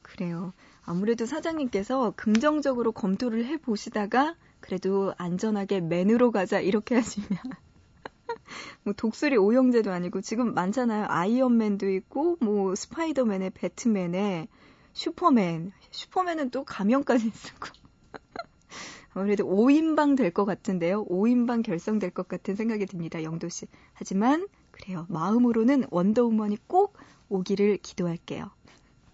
그래요. 0.01 0.53
아무래도 0.83 1.25
사장님께서 1.25 2.13
긍정적으로 2.15 2.91
검토를 2.91 3.45
해 3.45 3.57
보시다가 3.57 4.35
그래도 4.59 5.13
안전하게 5.17 5.81
맨으로 5.81 6.31
가자 6.31 6.59
이렇게 6.59 6.95
하시면 6.95 7.29
뭐 8.83 8.93
독수리 8.93 9.37
오형제도 9.37 9.91
아니고 9.91 10.21
지금 10.21 10.53
많잖아요. 10.53 11.05
아이언맨도 11.09 11.89
있고 11.91 12.37
뭐 12.41 12.75
스파이더맨에 12.75 13.51
배트맨에 13.51 14.47
슈퍼맨 14.93 15.71
슈퍼맨은 15.91 16.51
또 16.51 16.63
가면까지 16.63 17.29
쓰고 17.29 17.67
아무래도 19.13 19.45
5인방 19.45 20.15
될 20.17 20.31
것 20.31 20.45
같은데요. 20.45 21.05
5인방 21.05 21.63
결성될 21.63 22.11
것 22.11 22.27
같은 22.27 22.55
생각이 22.55 22.85
듭니다. 22.85 23.23
영도 23.23 23.49
씨. 23.49 23.67
하지만 23.93 24.47
그래요. 24.71 25.05
마음으로는 25.09 25.85
원더우먼이 25.89 26.57
꼭 26.67 26.97
오기를 27.29 27.77
기도할게요. 27.77 28.51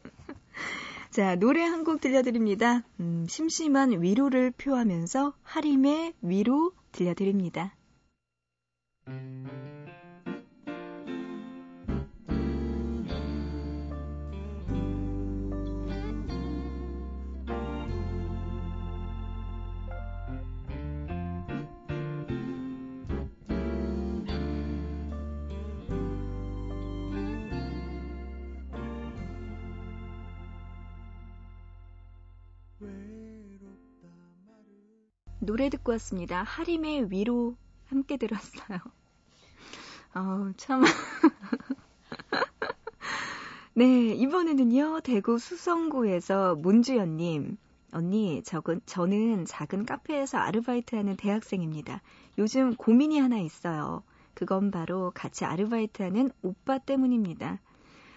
자, 1.14 1.36
노래 1.36 1.62
한 1.62 1.84
곡 1.84 2.02
들려드립니다. 2.02 2.84
음, 3.00 3.28
심심한 3.30 4.02
위로를 4.02 4.50
표하면서 4.52 5.34
하림의 5.44 6.14
위로 6.24 6.72
들려드립니다. 6.92 7.76
노래 35.46 35.70
듣고 35.70 35.92
왔습니다. 35.94 36.44
하림의 36.44 37.12
위로 37.12 37.56
함께 37.88 38.18
들었어요. 38.18 38.80
아우, 40.14 40.54
참. 40.58 40.84
네, 43.76 44.14
이번에는요, 44.14 45.02
대구 45.02 45.38
수성구에서 45.40 46.56
문주연님. 46.56 47.58
언니, 47.92 48.42
저건, 48.44 48.82
저는 48.86 49.46
작은 49.46 49.86
카페에서 49.86 50.38
아르바이트 50.38 50.96
하는 50.96 51.16
대학생입니다. 51.16 52.02
요즘 52.38 52.76
고민이 52.76 53.20
하나 53.20 53.38
있어요. 53.40 54.04
그건 54.34 54.72
바로 54.72 55.12
같이 55.12 55.46
아르바이트 55.46 56.02
하는 56.02 56.32
오빠 56.42 56.78
때문입니다. 56.80 57.60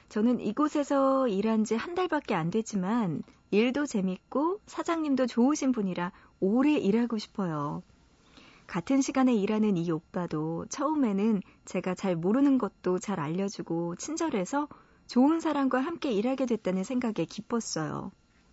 저는 0.09 0.41
이곳에서 0.41 1.29
일한 1.29 1.65
지 1.65 1.75
한 1.77 1.95
달밖에 1.95 2.35
안 2.35 2.51
됐지만, 2.51 3.23
일도 3.51 3.87
재밌고 3.87 4.61
사장님도 4.67 5.27
좋으신 5.27 5.73
분이라 5.73 6.13
오래 6.41 6.75
일하고 6.75 7.19
싶어요. 7.19 7.83
같은 8.67 9.01
시간에 9.01 9.35
일하는 9.35 9.77
이 9.77 9.91
오빠도 9.91 10.67
처음에는 10.69 11.41
제가 11.65 11.95
잘 11.95 12.17
모르는 12.17 12.59
것도 12.59 12.99
잘 12.99 13.21
알려주고 13.21 13.97
친절해서 13.97 14.69
좋은 15.07 15.41
사람과 15.41 15.81
함께 15.81 16.11
일하게 16.11 16.47
됐다는 16.47 16.83
생각에 16.83 17.25
기뻤어요. 17.29 18.11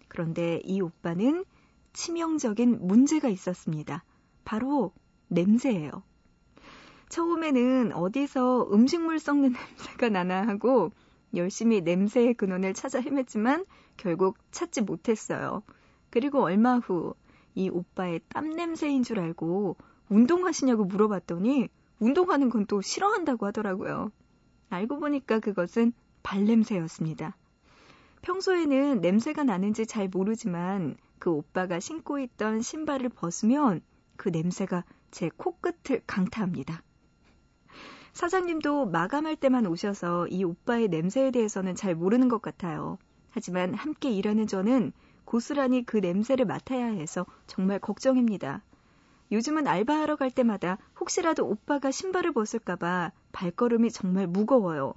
그런데 0.07 0.61
이 0.63 0.81
오빠는 0.81 1.45
치명적인 1.93 2.85
문제가 2.87 3.27
있었습니다. 3.29 4.03
바로 4.45 4.93
냄새예요. 5.29 6.03
처음에는 7.09 7.93
어디서 7.93 8.69
음식물 8.71 9.19
썩는 9.19 9.53
냄새가 9.77 10.09
나나 10.09 10.47
하고 10.47 10.91
열심히 11.35 11.81
냄새의 11.81 12.35
근원을 12.35 12.73
찾아 12.73 12.99
헤맸지만 12.99 13.65
결국 13.97 14.37
찾지 14.51 14.81
못했어요. 14.81 15.63
그리고 16.11 16.43
얼마 16.43 16.77
후 16.77 17.15
이 17.55 17.69
오빠의 17.69 18.21
땀 18.29 18.49
냄새인 18.49 19.03
줄 19.03 19.19
알고 19.19 19.77
운동하시냐고 20.09 20.85
물어봤더니 20.85 21.69
운동하는 21.99 22.49
건 22.49 22.65
또 22.65 22.81
싫어한다고 22.81 23.45
하더라고요. 23.47 24.11
알고 24.69 24.99
보니까 24.99 25.39
그것은 25.39 25.93
발냄새였습니다. 26.23 27.35
평소에는 28.21 29.01
냄새가 29.01 29.43
나는지 29.43 29.85
잘 29.85 30.07
모르지만 30.07 30.95
그 31.19 31.29
오빠가 31.31 31.79
신고 31.79 32.19
있던 32.19 32.61
신발을 32.61 33.09
벗으면 33.09 33.81
그 34.15 34.29
냄새가 34.29 34.83
제 35.11 35.29
코끝을 35.35 36.01
강타합니다. 36.07 36.81
사장님도 38.13 38.87
마감할 38.87 39.35
때만 39.35 39.65
오셔서 39.65 40.27
이 40.27 40.43
오빠의 40.43 40.87
냄새에 40.87 41.31
대해서는 41.31 41.75
잘 41.75 41.95
모르는 41.95 42.29
것 42.29 42.41
같아요. 42.41 42.97
하지만 43.29 43.73
함께 43.73 44.11
일하는 44.11 44.47
저는 44.47 44.93
고스란히 45.25 45.85
그 45.85 45.97
냄새를 45.97 46.45
맡아야 46.45 46.85
해서 46.85 47.25
정말 47.47 47.79
걱정입니다. 47.79 48.61
요즘은 49.31 49.67
알바하러 49.67 50.15
갈 50.15 50.29
때마다 50.29 50.77
혹시라도 50.99 51.47
오빠가 51.47 51.91
신발을 51.91 52.33
벗을까봐 52.33 53.11
발걸음이 53.31 53.89
정말 53.91 54.27
무거워요. 54.27 54.93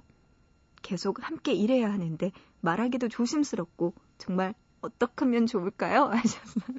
계속 0.81 1.23
함께 1.23 1.53
일해야 1.53 1.91
하는데 1.91 2.31
말하기도 2.61 3.09
조심스럽고 3.09 3.93
정말 4.17 4.53
어떡 4.81 5.21
하면 5.21 5.47
좋을까요? 5.47 6.05
하셨어요. 6.13 6.77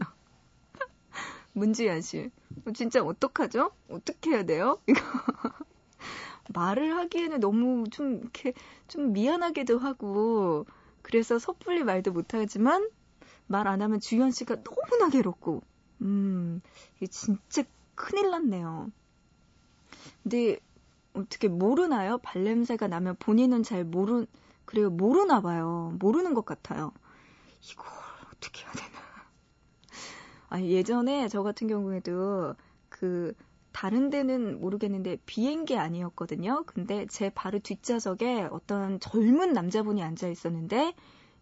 문지연 1.53 2.03
씨. 2.03 2.31
진짜 2.75 3.03
어떡하죠? 3.03 3.73
어떻게 3.91 4.31
해야 4.31 4.45
돼요? 4.45 4.81
이거. 4.87 5.01
말을 6.55 6.97
하기에는 6.97 7.41
너무 7.41 7.85
좀 7.91 8.21
이렇게 8.21 8.55
좀 8.87 9.13
미안하기도 9.13 9.79
하고 9.79 10.67
그래서 11.03 11.39
섣불리 11.39 11.85
말도 11.85 12.13
못하지만 12.13 12.89
말 13.49 13.67
안 13.67 13.83
하면 13.83 14.01
주현 14.01 14.31
씨가 14.31 14.63
너무나 14.63 15.11
괴롭고, 15.11 15.63
음, 16.03 16.61
이게 16.97 17.07
진짜 17.09 17.65
큰일 17.95 18.31
났네요. 18.31 18.91
근데 20.23 20.59
어떻게 21.15 21.49
모르나요? 21.49 22.19
발냄새가 22.19 22.89
나면 22.89 23.17
본인은 23.19 23.63
잘 23.63 23.85
모르, 23.85 24.27
그래요. 24.65 24.91
모르나 24.91 25.41
봐요. 25.41 25.97
모르는 25.99 26.35
것 26.35 26.45
같아요. 26.45 26.93
이걸 27.73 27.87
어떻게 28.33 28.65
해야 28.65 28.73
되나. 28.73 28.99
아니, 30.49 30.71
예전에 30.71 31.29
저 31.29 31.43
같은 31.43 31.67
경우에도 31.69 32.55
그 32.89 33.35
다른 33.73 34.11
데는 34.11 34.61
모르겠는데 34.61 35.19
비행기 35.27 35.77
아니었거든요. 35.79 36.65
근데 36.67 37.07
제 37.07 37.31
바로 37.31 37.59
뒷좌석에 37.59 38.49
어떤 38.51 38.99
젊은 39.01 39.53
남자분이 39.53 40.03
앉아 40.03 40.29
있었는데 40.29 40.95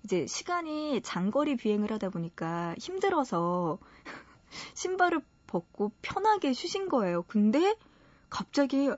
이제 0.06 0.24
시간이 0.24 1.00
장거리 1.02 1.56
비행을 1.56 1.90
하다 1.90 2.10
보니까 2.10 2.76
힘들어서 2.78 3.80
신발을 4.74 5.20
벗고 5.48 5.90
편하게 6.00 6.52
쉬신 6.52 6.88
거예요. 6.88 7.24
근데 7.26 7.74
갑자기 8.30 8.88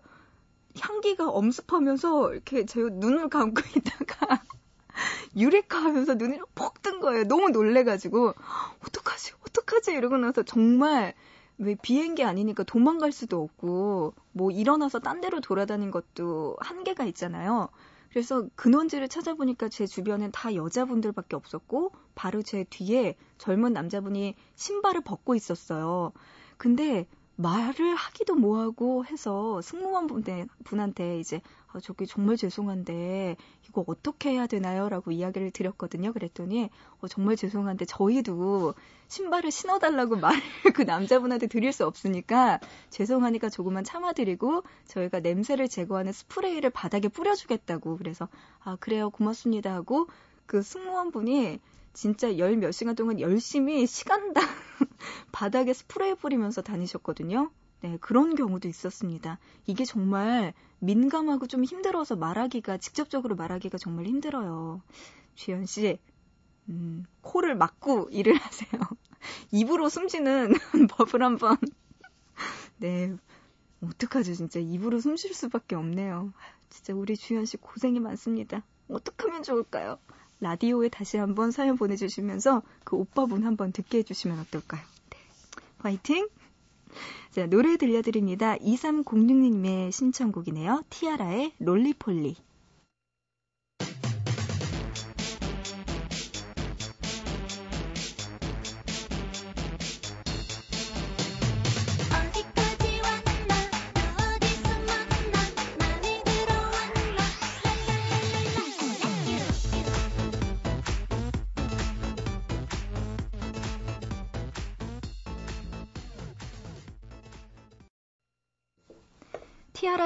향기가 0.79 1.31
엄습하면서 1.31 2.35
이렇게 2.35 2.67
제 2.67 2.83
눈을 2.83 3.31
감고 3.31 3.63
있다가 3.75 4.43
유레카 5.35 5.79
하면서 5.83 6.13
눈이 6.13 6.41
퍽 6.55 6.83
뜬 6.83 7.01
거예요. 7.01 7.25
너무 7.25 7.49
놀래가지고 7.49 8.35
어떡하지 8.87 9.33
어떡하지 9.47 9.93
이러고 9.93 10.19
나서 10.19 10.43
정말 10.43 11.15
왜 11.57 11.75
비행기 11.75 12.23
아니니까 12.23 12.65
도망갈 12.65 13.13
수도 13.13 13.43
없고 13.43 14.13
뭐 14.33 14.51
일어나서 14.51 14.99
딴 14.99 15.23
데로 15.23 15.41
돌아다닌 15.41 15.91
것도 15.91 16.59
한계가 16.61 17.05
있잖아요. 17.05 17.71
그래서 18.11 18.49
근원지를 18.55 19.09
찾아보니까 19.09 19.69
제 19.69 19.87
주변엔 19.87 20.33
다 20.33 20.55
여자분들밖에 20.55 21.37
없었고 21.37 21.93
바로 22.15 22.43
제 22.43 22.65
뒤에 22.65 23.17
젊은 23.37 23.73
남자분이 23.73 24.35
신발을 24.55 25.03
벗고 25.03 25.35
있었어요. 25.35 26.13
근데 26.57 27.07
말을 27.41 27.95
하기도 27.95 28.35
뭐하고 28.35 29.05
해서 29.05 29.63
승무원 29.63 30.09
분한테 30.65 31.21
이제 31.21 31.41
아, 31.69 31.79
저기 31.79 32.05
정말 32.05 32.37
죄송한데 32.37 33.37
이거 33.69 33.85
어떻게 33.87 34.31
해야 34.31 34.49
되나요? 34.49 34.89
라고 34.89 35.13
이야기를 35.13 35.53
드렸거든요. 35.53 36.13
그랬더니 36.13 36.69
어, 37.01 37.07
정말 37.07 37.37
죄송한데 37.37 37.85
저희도 37.85 38.75
신발을 39.07 39.53
신어달라고 39.53 40.17
말을 40.19 40.41
그 40.75 40.83
남자분한테 40.83 41.47
드릴 41.47 41.73
수 41.73 41.87
없으니까 41.87 42.59
죄송하니까 42.91 43.51
조금만 43.51 43.85
참아드리고 43.85 44.65
저희가 44.87 45.21
냄새를 45.21 45.69
제거하는 45.69 46.13
스프레이를 46.13 46.71
바닥에 46.71 47.07
뿌려주겠다고 47.07 47.99
그래서 47.99 48.29
아 48.65 48.77
그래요 48.81 49.11
고맙습니다 49.11 49.73
하고 49.73 50.09
그 50.47 50.63
승무원분이 50.63 51.61
진짜 51.99 52.39
열 52.39 52.55
몇 52.57 52.71
시간 52.71 52.95
동안 52.95 53.19
열심히 53.19 53.85
시간당 53.85 54.45
바닥에 55.33 55.73
스프레이 55.75 56.15
뿌리면서 56.15 56.63
다니셨거든요. 56.63 57.51
네, 57.81 57.99
그런 58.01 58.37
경우도 58.37 58.69
있었습니다. 58.69 59.41
이게 59.67 59.85
정말 59.85 60.55
민감하고 60.79 61.49
좀 61.49 61.65
힘들어서 61.65 62.15
말하기가, 62.15 62.79
직접적으로 62.79 63.35
말하기가 63.35 63.79
정말 63.79 64.07
힘들어요. 64.07 64.81
주현 65.35 65.67
씨, 65.67 65.99
음, 66.69 67.05
코를 67.23 67.57
막고 67.57 68.09
일을 68.13 68.35
하세요. 68.39 68.81
입으로 69.51 69.89
숨쉬는 69.89 70.55
법을 70.91 71.25
한번. 71.25 71.57
네, 72.77 73.17
어떡하죠, 73.83 74.35
진짜. 74.35 74.61
입으로 74.61 75.01
숨 75.01 75.17
쉴 75.17 75.35
수밖에 75.35 75.77
없네요. 75.77 76.33
진짜 76.71 76.95
우리 76.95 77.17
주현 77.17 77.47
씨 77.47 77.57
고생이 77.57 78.01
많습니다. 78.01 78.63
어떡하면 78.89 79.43
좋을까요? 79.43 79.99
라디오에 80.41 80.89
다시 80.89 81.17
한번 81.17 81.51
사연 81.51 81.77
보내주시면서 81.77 82.63
그 82.85 82.97
오빠분 82.97 83.45
한번 83.45 83.73
듣게 83.73 83.99
해주시면 83.99 84.39
어떨까요? 84.41 84.83
네. 85.11 85.19
화이팅! 85.79 86.29
자, 87.31 87.47
노래 87.47 87.77
들려드립니다. 87.77 88.57
2306님의 88.57 89.93
신청곡이네요. 89.93 90.83
티아라의 90.91 91.53
롤리폴리. 91.59 92.37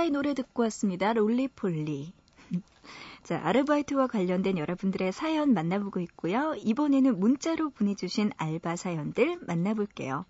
티아라의 0.02 0.10
노래 0.10 0.34
듣고 0.34 0.64
왔습니다. 0.64 1.12
롤리폴리. 1.12 2.12
자, 3.22 3.40
아르바이트와 3.44 4.08
관련된 4.08 4.58
여러분들의 4.58 5.12
사연 5.12 5.54
만나보고 5.54 6.00
있고요. 6.00 6.54
이번에는 6.58 7.20
문자로 7.20 7.70
보내주신 7.70 8.32
알바 8.36 8.74
사연들 8.76 9.38
만나볼게요. 9.46 10.24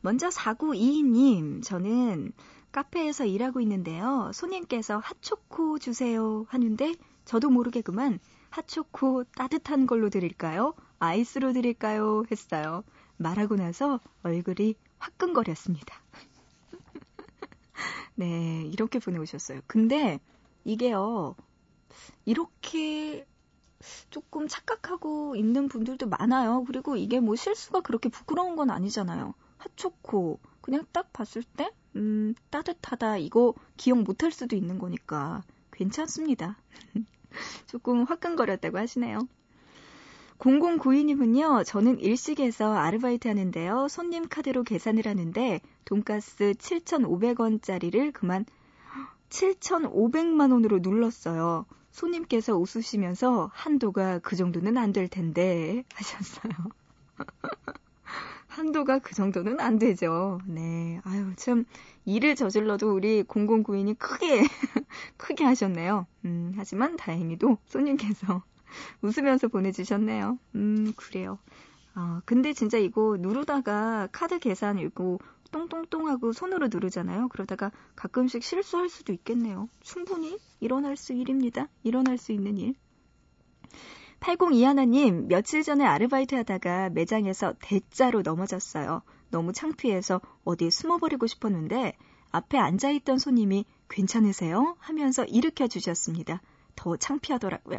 먼저 0.00 0.28
4922님, 0.28 1.64
저는 1.64 2.32
카페에서 2.70 3.24
일하고 3.24 3.60
있는데요. 3.60 4.30
손님께서 4.32 4.98
핫초코 4.98 5.78
주세요 5.80 6.46
하는데 6.48 6.94
저도 7.24 7.50
모르게 7.50 7.80
그만 7.80 8.20
핫초코 8.50 9.24
따뜻한 9.36 9.88
걸로 9.88 10.10
드릴까요? 10.10 10.74
아이스로 11.00 11.52
드릴까요? 11.52 12.22
했어요. 12.30 12.84
말하고 13.16 13.56
나서 13.56 13.98
얼굴이 14.22 14.76
화끈거렸습니다. 14.98 15.96
네, 18.18 18.64
이렇게 18.72 18.98
보내오셨어요. 18.98 19.60
근데 19.68 20.18
이게요, 20.64 21.36
이렇게 22.24 23.24
조금 24.10 24.48
착각하고 24.48 25.36
있는 25.36 25.68
분들도 25.68 26.08
많아요. 26.08 26.64
그리고 26.66 26.96
이게 26.96 27.20
뭐 27.20 27.36
실수가 27.36 27.82
그렇게 27.82 28.08
부끄러운 28.08 28.56
건 28.56 28.70
아니잖아요. 28.70 29.34
핫초코. 29.58 30.40
그냥 30.60 30.84
딱 30.90 31.12
봤을 31.12 31.44
때, 31.44 31.70
음, 31.94 32.34
따뜻하다. 32.50 33.18
이거 33.18 33.54
기억 33.76 34.02
못할 34.02 34.32
수도 34.32 34.56
있는 34.56 34.80
거니까 34.80 35.44
괜찮습니다. 35.70 36.58
조금 37.68 38.02
화끈거렸다고 38.02 38.78
하시네요. 38.78 39.28
0092님은요, 40.38 41.64
저는 41.64 41.98
일식에서 42.00 42.72
아르바이트 42.72 43.26
하는데요. 43.28 43.88
손님 43.88 44.28
카드로 44.28 44.62
계산을 44.62 45.06
하는데, 45.06 45.60
돈가스 45.84 46.54
7,500원짜리를 46.54 48.12
그만 48.12 48.44
7,500만 49.30 50.52
원으로 50.52 50.78
눌렀어요. 50.78 51.66
손님께서 51.90 52.56
웃으시면서 52.56 53.50
한도가 53.52 54.20
그 54.20 54.36
정도는 54.36 54.76
안 54.76 54.92
될 54.92 55.08
텐데 55.08 55.84
하셨어요. 55.94 56.52
한도가 58.46 58.98
그 59.00 59.14
정도는 59.14 59.60
안 59.60 59.78
되죠. 59.78 60.40
네. 60.46 61.00
아유, 61.04 61.32
참, 61.36 61.64
일을 62.04 62.34
저질러도 62.36 62.92
우리 62.94 63.22
0092님 63.24 63.96
크게, 63.98 64.42
크게 65.16 65.44
하셨네요. 65.44 66.06
음, 66.24 66.52
하지만 66.56 66.96
다행히도 66.96 67.58
손님께서 67.66 68.42
웃으면서 69.02 69.48
보내주셨네요. 69.48 70.38
음, 70.54 70.92
그래요. 70.96 71.38
아, 71.94 72.22
근데 72.24 72.52
진짜 72.52 72.78
이거 72.78 73.16
누르다가 73.18 74.08
카드 74.12 74.38
계산 74.38 74.78
이거 74.78 75.18
똥똥똥 75.50 76.08
하고 76.08 76.32
손으로 76.32 76.68
누르잖아요. 76.70 77.28
그러다가 77.28 77.72
가끔씩 77.96 78.42
실수할 78.42 78.88
수도 78.88 79.12
있겠네요. 79.12 79.68
충분히 79.80 80.38
일어날 80.60 80.96
수 80.96 81.12
일입니다. 81.12 81.68
일어날 81.82 82.18
수 82.18 82.32
있는 82.32 82.58
일. 82.58 82.74
8021님, 84.20 85.26
며칠 85.28 85.62
전에 85.62 85.84
아르바이트 85.84 86.34
하다가 86.34 86.90
매장에서 86.90 87.54
대자로 87.60 88.22
넘어졌어요. 88.22 89.02
너무 89.30 89.52
창피해서 89.52 90.20
어디에 90.44 90.70
숨어버리고 90.70 91.26
싶었는데 91.26 91.96
앞에 92.30 92.58
앉아있던 92.58 93.18
손님이 93.18 93.64
괜찮으세요? 93.88 94.76
하면서 94.80 95.24
일으켜 95.24 95.66
주셨습니다. 95.66 96.42
더 96.76 96.96
창피하더라고요. 96.96 97.78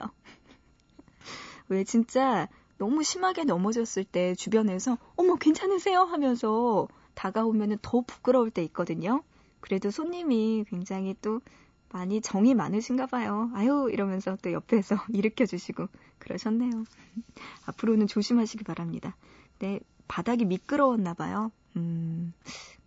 왜 1.69 1.83
진짜 1.83 2.47
너무 2.77 3.03
심하게 3.03 3.43
넘어졌을 3.43 4.03
때 4.03 4.35
주변에서 4.35 4.97
어머 5.15 5.35
괜찮으세요 5.35 6.01
하면서 6.01 6.87
다가오면 7.15 7.79
더 7.81 8.01
부끄러울 8.01 8.51
때 8.51 8.63
있거든요. 8.65 9.23
그래도 9.59 9.91
손님이 9.91 10.65
굉장히 10.69 11.15
또 11.21 11.41
많이 11.89 12.21
정이 12.21 12.53
많으신가 12.55 13.07
봐요. 13.07 13.49
아유 13.53 13.89
이러면서 13.91 14.37
또 14.41 14.51
옆에서 14.53 14.95
일으켜 15.13 15.45
주시고 15.45 15.87
그러셨네요. 16.19 16.69
앞으로는 17.65 18.07
조심하시기 18.07 18.63
바랍니다. 18.63 19.15
네 19.59 19.79
바닥이 20.07 20.45
미끄러웠나 20.45 21.13
봐요. 21.13 21.51
음 21.75 22.33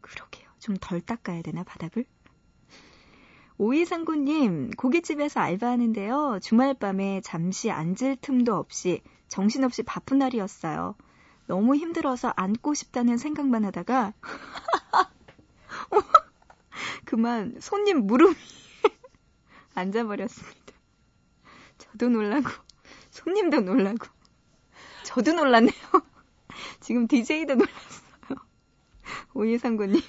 그러게요. 0.00 0.48
좀 0.60 0.76
덜 0.80 1.00
닦아야 1.00 1.42
되나 1.42 1.62
바닥을? 1.64 2.04
오이상구님, 3.62 4.72
고깃집에서 4.72 5.38
알바하는데요. 5.38 6.40
주말 6.42 6.74
밤에 6.74 7.20
잠시 7.20 7.70
앉을 7.70 8.16
틈도 8.20 8.56
없이 8.56 9.02
정신없이 9.28 9.84
바쁜 9.84 10.18
날이었어요. 10.18 10.96
너무 11.46 11.76
힘들어서 11.76 12.32
안고 12.34 12.74
싶다는 12.74 13.18
생각만 13.18 13.64
하다가 13.66 14.14
그만 17.06 17.54
손님 17.60 18.04
무릎 18.04 18.30
위에 18.30 18.34
앉아버렸습니다. 19.74 20.72
저도 21.78 22.08
놀라고 22.08 22.48
손님도 23.10 23.60
놀라고 23.60 24.08
저도 25.04 25.34
놀랐네요. 25.34 25.70
지금 26.80 27.06
DJ도 27.06 27.54
놀랐어요. 27.54 28.38
오이상구님. 29.34 30.00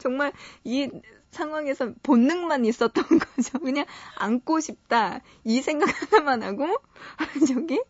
정말 0.00 0.32
이 0.64 0.90
상황에서 1.30 1.92
본능만 2.02 2.64
있었던 2.64 3.04
거죠. 3.18 3.58
그냥 3.58 3.86
앉고 4.16 4.60
싶다. 4.60 5.20
이 5.44 5.60
생각 5.62 5.90
하나만 6.12 6.42
하고, 6.42 6.66
저기, 7.46 7.82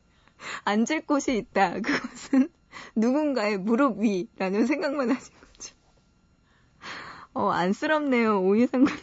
앉을 0.64 1.06
곳이 1.06 1.36
있다. 1.36 1.80
그것은 1.80 2.50
누군가의 2.94 3.58
무릎 3.58 3.98
위라는 3.98 4.66
생각만 4.66 5.10
하신 5.10 5.34
거죠. 5.34 5.74
어, 7.34 7.50
안쓰럽네요. 7.50 8.40
오이상구님. 8.42 8.98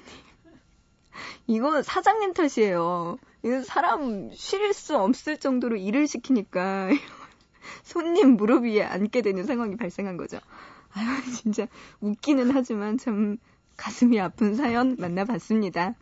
이거 1.47 1.81
사장님 1.81 2.33
탓이에요. 2.33 3.17
이거 3.43 3.61
사람 3.63 4.29
쉴 4.33 4.73
수 4.73 4.97
없을 4.97 5.37
정도로 5.37 5.77
일을 5.77 6.07
시키니까 6.07 6.89
손님 7.83 8.35
무릎 8.35 8.65
위에 8.65 8.83
앉게 8.83 9.21
되는 9.21 9.45
상황이 9.45 9.77
발생한 9.77 10.17
거죠. 10.17 10.39
아유, 10.91 11.07
진짜 11.33 11.67
웃기는 12.01 12.51
하지만 12.51 12.97
참 12.97 13.37
가슴이 13.77 14.19
아픈 14.19 14.55
사연 14.55 14.95
만나봤습니다. 14.99 15.95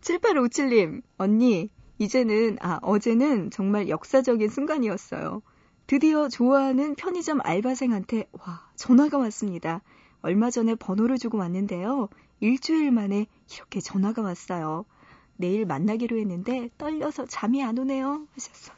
7857님, 0.00 1.02
언니, 1.18 1.70
이제는, 1.98 2.58
아, 2.60 2.78
어제는 2.82 3.50
정말 3.50 3.88
역사적인 3.88 4.48
순간이었어요. 4.48 5.42
드디어 5.86 6.28
좋아하는 6.28 6.94
편의점 6.94 7.40
알바생한테, 7.42 8.28
와, 8.32 8.68
전화가 8.74 9.18
왔습니다. 9.18 9.82
얼마 10.22 10.50
전에 10.50 10.74
번호를 10.74 11.18
주고 11.18 11.38
왔는데요. 11.38 12.08
일주일 12.40 12.90
만에 12.90 13.26
이렇게 13.54 13.80
전화가 13.80 14.22
왔어요. 14.22 14.84
내일 15.36 15.66
만나기로 15.66 16.18
했는데 16.18 16.70
떨려서 16.78 17.26
잠이 17.26 17.62
안 17.62 17.78
오네요. 17.78 18.26
하셨어요. 18.32 18.76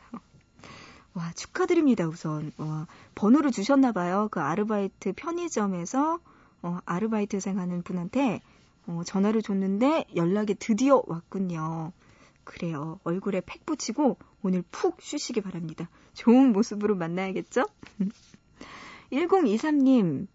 와, 1.14 1.33
축하드립니다, 1.33 2.07
우선. 2.07 2.53
와, 2.59 2.87
번호를 3.14 3.51
주셨나봐요. 3.51 4.29
그 4.31 4.40
아르바이트 4.40 5.14
편의점에서, 5.16 6.20
어, 6.62 6.79
아르바이트생 6.85 7.59
하는 7.59 7.83
분한테, 7.83 8.40
어, 8.87 9.03
전화를 9.05 9.42
줬는데 9.42 10.07
연락이 10.16 10.55
드디어 10.55 11.03
왔군요. 11.07 11.92
그래요. 12.44 12.99
얼굴에 13.05 13.42
팩 13.44 13.66
붙이고 13.66 14.16
오늘 14.42 14.62
푹 14.71 15.01
쉬시기 15.03 15.42
바랍니다. 15.42 15.90
좋은 16.14 16.53
모습으로 16.53 16.97
만나야겠죠? 16.97 17.66
1023님, 19.12 20.27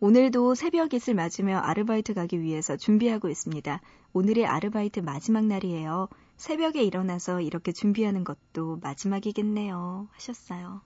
오늘도 0.00 0.54
새벽 0.54 0.94
잇을 0.94 1.14
맞으며 1.14 1.58
아르바이트 1.58 2.14
가기 2.14 2.40
위해서 2.40 2.76
준비하고 2.76 3.28
있습니다. 3.28 3.80
오늘의 4.12 4.46
아르바이트 4.46 5.00
마지막 5.00 5.44
날이에요. 5.44 6.08
새벽에 6.36 6.84
일어나서 6.84 7.40
이렇게 7.40 7.72
준비하는 7.72 8.22
것도 8.22 8.78
마지막이겠네요. 8.80 10.08
하셨어요. 10.12 10.82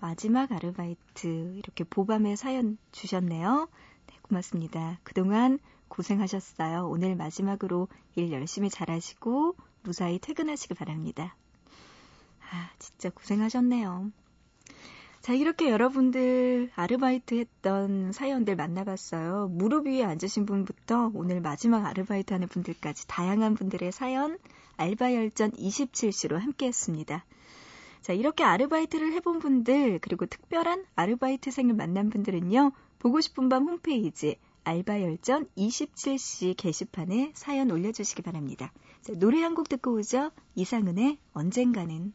마지막 0.00 0.52
아르바이트 0.52 1.54
이렇게 1.56 1.84
보밤에 1.84 2.36
사연 2.36 2.78
주셨네요. 2.92 3.68
네, 4.06 4.16
고맙습니다. 4.22 4.98
그동안 5.02 5.58
고생하셨어요. 5.88 6.88
오늘 6.88 7.16
마지막으로 7.16 7.88
일 8.14 8.32
열심히 8.32 8.70
잘하시고 8.70 9.56
무사히 9.82 10.18
퇴근하시기 10.18 10.74
바랍니다. 10.74 11.34
아, 12.50 12.70
진짜 12.78 13.10
고생하셨네요. 13.10 14.10
자, 15.20 15.34
이렇게 15.34 15.70
여러분들 15.70 16.70
아르바이트 16.74 17.34
했던 17.34 18.12
사연들 18.12 18.56
만나봤어요. 18.56 19.48
무릎 19.48 19.86
위에 19.86 20.04
앉으신 20.04 20.46
분부터 20.46 21.10
오늘 21.12 21.40
마지막 21.40 21.84
아르바이트 21.84 22.32
하는 22.32 22.48
분들까지 22.48 23.06
다양한 23.08 23.54
분들의 23.54 23.92
사연 23.92 24.38
알바 24.76 25.14
열전 25.14 25.50
27시로 25.52 26.38
함께 26.38 26.66
했습니다. 26.66 27.24
자, 28.08 28.14
이렇게 28.14 28.42
아르바이트를 28.42 29.12
해본 29.12 29.38
분들, 29.38 29.98
그리고 29.98 30.24
특별한 30.24 30.86
아르바이트생을 30.94 31.74
만난 31.74 32.08
분들은요, 32.08 32.72
보고 32.98 33.20
싶은 33.20 33.50
밤 33.50 33.68
홈페이지 33.68 34.38
알바열전 34.64 35.50
27시 35.58 36.56
게시판에 36.56 37.32
사연 37.34 37.70
올려주시기 37.70 38.22
바랍니다. 38.22 38.72
자, 39.02 39.12
노래 39.12 39.42
한 39.42 39.54
곡 39.54 39.68
듣고 39.68 39.92
오죠? 39.92 40.30
이상은의 40.54 41.18
언젠가는. 41.34 42.14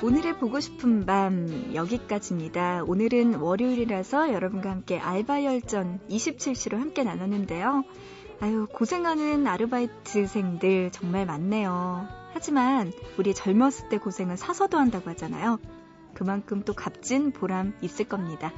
오늘의 0.00 0.38
보고 0.38 0.60
싶은 0.60 1.06
밤 1.06 1.74
여기까지입니다. 1.74 2.84
오늘은 2.86 3.34
월요일이라서 3.34 4.32
여러분과 4.32 4.70
함께 4.70 4.96
알바 4.96 5.42
열전 5.42 5.98
27시로 6.08 6.78
함께 6.78 7.02
나눴는데요. 7.02 7.82
아유, 8.40 8.68
고생하는 8.72 9.44
아르바이트생들 9.48 10.92
정말 10.92 11.26
많네요. 11.26 12.06
하지만 12.32 12.92
우리 13.18 13.34
젊었을 13.34 13.88
때 13.88 13.98
고생은 13.98 14.36
사서도 14.36 14.78
한다고 14.78 15.10
하잖아요. 15.10 15.58
그만큼 16.14 16.62
또 16.64 16.74
값진 16.74 17.32
보람 17.32 17.74
있을 17.82 18.04
겁니다. 18.04 18.52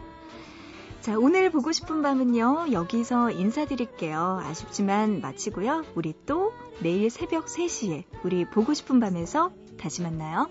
자, 1.01 1.19
오늘 1.19 1.51
보고 1.51 1.73
싶은 1.73 2.03
밤은요, 2.03 2.67
여기서 2.73 3.31
인사드릴게요. 3.31 4.43
아쉽지만 4.45 5.23
마치고요. 5.23 5.85
우리 5.95 6.13
또 6.27 6.53
내일 6.83 7.09
새벽 7.09 7.47
3시에 7.47 8.05
우리 8.25 8.45
보고 8.45 8.75
싶은 8.75 9.01
밤에서 9.01 9.53
다시 9.79 10.03
만나요. 10.03 10.47